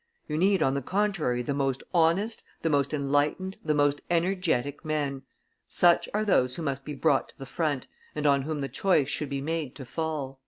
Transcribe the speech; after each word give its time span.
You 0.27 0.35
need, 0.35 0.63
on 0.63 0.73
the 0.73 0.81
contrary, 0.81 1.43
the 1.43 1.53
most 1.53 1.83
honest, 1.93 2.41
the 2.63 2.71
most 2.71 2.91
enlightened, 2.91 3.57
the 3.63 3.75
most 3.75 4.01
energetic 4.09 4.83
men. 4.83 5.21
Such 5.67 6.09
are 6.11 6.25
those 6.25 6.55
who 6.55 6.63
must 6.63 6.85
be 6.85 6.95
brought 6.95 7.29
to 7.29 7.37
the 7.37 7.45
front, 7.45 7.85
and 8.15 8.25
on 8.25 8.41
whom 8.41 8.61
the 8.61 8.67
choice 8.67 9.09
should 9.09 9.29
be 9.29 9.41
made 9.41 9.75
to 9.75 9.85
fall." 9.85 10.39